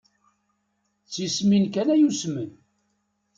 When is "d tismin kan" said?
1.05-1.87